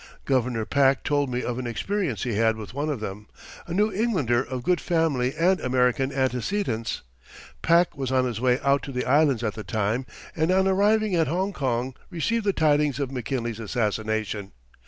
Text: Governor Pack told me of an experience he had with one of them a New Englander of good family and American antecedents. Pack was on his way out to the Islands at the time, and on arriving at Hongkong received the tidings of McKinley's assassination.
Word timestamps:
Governor 0.25 0.65
Pack 0.65 1.03
told 1.03 1.29
me 1.29 1.43
of 1.43 1.59
an 1.59 1.67
experience 1.67 2.23
he 2.23 2.33
had 2.33 2.55
with 2.57 2.73
one 2.73 2.89
of 2.89 3.01
them 3.01 3.27
a 3.67 3.71
New 3.75 3.93
Englander 3.93 4.41
of 4.43 4.63
good 4.63 4.81
family 4.81 5.35
and 5.35 5.59
American 5.59 6.11
antecedents. 6.11 7.03
Pack 7.61 7.95
was 7.95 8.11
on 8.11 8.25
his 8.25 8.41
way 8.41 8.59
out 8.63 8.81
to 8.81 8.91
the 8.91 9.05
Islands 9.05 9.43
at 9.43 9.53
the 9.53 9.63
time, 9.63 10.07
and 10.35 10.49
on 10.49 10.67
arriving 10.67 11.13
at 11.13 11.27
Hongkong 11.27 11.93
received 12.09 12.45
the 12.45 12.51
tidings 12.51 12.99
of 12.99 13.11
McKinley's 13.11 13.59
assassination. 13.59 14.53